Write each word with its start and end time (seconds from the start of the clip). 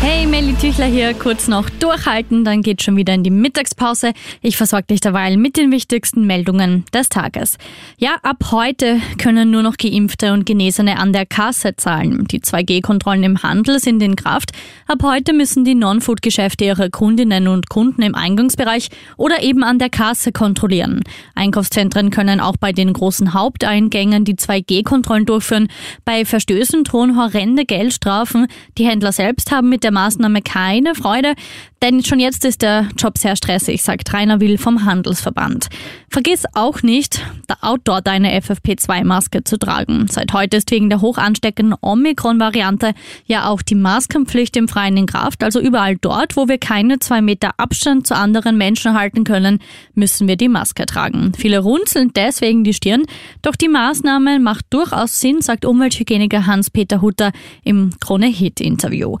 Hey, 0.00 0.26
Melly 0.26 0.54
Tüchler 0.54 0.86
hier, 0.86 1.14
kurz 1.14 1.48
noch 1.48 1.68
durchhalten, 1.68 2.44
dann 2.44 2.62
geht 2.62 2.82
schon 2.82 2.96
wieder 2.96 3.14
in 3.14 3.22
die 3.22 3.30
Mittagspause. 3.30 4.12
Ich 4.42 4.56
versorge 4.56 4.86
dich 4.88 5.00
derweil 5.00 5.36
mit 5.36 5.56
den 5.56 5.72
wichtigsten 5.72 6.26
Meldungen 6.26 6.84
des 6.92 7.08
Tages. 7.08 7.58
Ja, 7.98 8.16
ab 8.22 8.36
heute 8.52 9.00
können 9.18 9.50
nur 9.50 9.62
noch 9.62 9.76
Geimpfte 9.76 10.32
und 10.32 10.46
Genesene 10.46 10.98
an 10.98 11.12
der 11.12 11.26
Kasse 11.26 11.74
zahlen. 11.76 12.26
Die 12.30 12.40
2G-Kontrollen 12.40 13.24
im 13.24 13.42
Handel 13.42 13.80
sind 13.80 14.02
in 14.02 14.14
Kraft. 14.14 14.52
Ab 14.86 14.98
heute 15.02 15.32
müssen 15.32 15.64
die 15.64 15.74
Non-Food-Geschäfte 15.74 16.64
ihre 16.64 16.90
Kundinnen 16.90 17.48
und 17.48 17.68
Kunden 17.68 18.02
im 18.02 18.14
Eingangsbereich 18.14 18.90
oder 19.16 19.42
eben 19.42 19.64
an 19.64 19.78
der 19.78 19.90
Kasse 19.90 20.30
kontrollieren. 20.30 21.02
Einkaufszentren 21.34 22.10
können 22.10 22.40
auch 22.40 22.56
bei 22.58 22.72
den 22.72 22.92
großen 22.92 23.34
Haupteingängen 23.34 24.24
die 24.24 24.36
2G-Kontrollen 24.36 25.26
durchführen. 25.26 25.68
Bei 26.04 26.24
Verstößen 26.24 26.84
drohen 26.84 27.16
horrende 27.16 27.64
Geldstrafen. 27.64 28.46
Die 28.78 28.86
Händler 28.86 29.12
selbst 29.12 29.50
haben 29.50 29.65
mit 29.68 29.84
der 29.84 29.92
Maßnahme 29.92 30.42
keine 30.42 30.94
Freude, 30.94 31.34
denn 31.82 32.02
schon 32.02 32.20
jetzt 32.20 32.44
ist 32.44 32.62
der 32.62 32.88
Job 32.96 33.18
sehr 33.18 33.36
stressig, 33.36 33.82
sagt 33.82 34.12
Rainer 34.14 34.40
Will 34.40 34.56
vom 34.56 34.84
Handelsverband. 34.84 35.68
Vergiss 36.08 36.44
auch 36.54 36.82
nicht, 36.82 37.20
outdoor 37.60 38.00
deine 38.00 38.40
FFP2-Maske 38.40 39.44
zu 39.44 39.58
tragen. 39.58 40.06
Seit 40.08 40.32
heute 40.32 40.56
ist 40.56 40.70
wegen 40.70 40.88
der 40.88 41.00
hoch 41.00 41.18
ansteckenden 41.18 41.76
Omikron-Variante 41.80 42.94
ja 43.26 43.48
auch 43.48 43.60
die 43.60 43.74
Maskenpflicht 43.74 44.56
im 44.56 44.68
Freien 44.68 44.96
in 44.96 45.06
Kraft. 45.06 45.42
Also 45.42 45.60
überall 45.60 45.96
dort, 45.96 46.36
wo 46.36 46.48
wir 46.48 46.58
keine 46.58 46.98
zwei 46.98 47.20
Meter 47.20 47.50
Abstand 47.58 48.06
zu 48.06 48.16
anderen 48.16 48.56
Menschen 48.56 48.98
halten 48.98 49.24
können, 49.24 49.58
müssen 49.94 50.28
wir 50.28 50.36
die 50.36 50.48
Maske 50.48 50.86
tragen. 50.86 51.32
Viele 51.36 51.58
runzeln 51.58 52.12
deswegen 52.14 52.64
die 52.64 52.74
Stirn, 52.74 53.02
doch 53.42 53.56
die 53.56 53.68
Maßnahme 53.68 54.38
macht 54.38 54.66
durchaus 54.70 55.20
Sinn, 55.20 55.42
sagt 55.42 55.64
Umwelthygieniker 55.64 56.46
Hans-Peter 56.46 57.02
Hutter 57.02 57.32
im 57.64 57.90
Krone-Hit-Interview. 58.00 59.18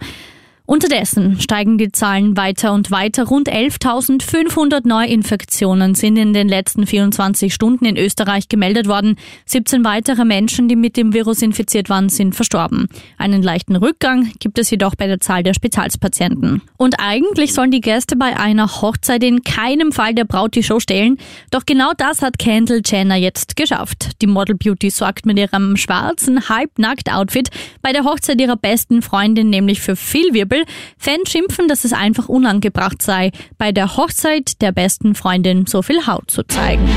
Unterdessen 0.66 1.40
steigen 1.40 1.78
die 1.78 1.92
Zahlen 1.92 2.36
weiter 2.36 2.72
und 2.72 2.90
weiter. 2.90 3.24
Rund 3.24 3.48
11.500 3.48 4.80
Neuinfektionen 4.86 5.94
sind 5.94 6.16
in 6.16 6.32
den 6.32 6.48
letzten 6.48 6.88
24 6.88 7.54
Stunden 7.54 7.84
in 7.84 7.96
Österreich 7.96 8.48
gemeldet 8.48 8.88
worden. 8.88 9.16
17 9.44 9.84
weitere 9.84 10.24
Menschen, 10.24 10.66
die 10.66 10.74
mit 10.74 10.96
dem 10.96 11.14
Virus 11.14 11.40
infiziert 11.40 11.88
waren, 11.88 12.08
sind 12.08 12.34
verstorben. 12.34 12.88
Einen 13.16 13.44
leichten 13.44 13.76
Rückgang 13.76 14.32
gibt 14.40 14.58
es 14.58 14.68
jedoch 14.68 14.96
bei 14.96 15.06
der 15.06 15.20
Zahl 15.20 15.44
der 15.44 15.54
Spitalspatienten. 15.54 16.62
Und 16.76 16.96
eigentlich 16.98 17.54
sollen 17.54 17.70
die 17.70 17.80
Gäste 17.80 18.16
bei 18.16 18.36
einer 18.36 18.82
Hochzeit 18.82 19.22
in 19.22 19.44
keinem 19.44 19.92
Fall 19.92 20.14
der 20.14 20.24
Braut 20.24 20.56
die 20.56 20.64
Show 20.64 20.80
stellen. 20.80 21.16
Doch 21.52 21.64
genau 21.64 21.92
das 21.96 22.22
hat 22.22 22.40
Kendall 22.40 22.82
Jenner 22.84 23.14
jetzt 23.14 23.54
geschafft. 23.54 24.20
Die 24.20 24.26
Model 24.26 24.56
Beauty 24.56 24.90
sorgt 24.90 25.26
mit 25.26 25.38
ihrem 25.38 25.76
schwarzen, 25.76 26.48
halbnackt 26.48 27.12
Outfit 27.12 27.50
bei 27.82 27.92
der 27.92 28.02
Hochzeit 28.02 28.40
ihrer 28.40 28.56
besten 28.56 29.00
Freundin 29.00 29.48
nämlich 29.48 29.80
für 29.80 29.94
viel 29.94 30.34
Wirbel 30.34 30.55
Beispiel. 30.56 30.64
Fans 30.98 31.30
schimpfen, 31.30 31.68
dass 31.68 31.84
es 31.84 31.92
einfach 31.92 32.28
unangebracht 32.28 33.02
sei, 33.02 33.30
bei 33.58 33.72
der 33.72 33.96
Hochzeit 33.96 34.60
der 34.60 34.72
besten 34.72 35.14
Freundin 35.14 35.66
so 35.66 35.82
viel 35.82 36.06
Haut 36.06 36.30
zu 36.30 36.42
zeigen. 36.44 36.88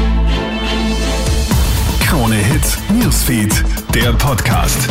Krone 2.01 2.35
Hits, 2.35 2.77
Newsfeed, 2.89 3.63
der 3.93 4.13
Podcast. 4.13 4.89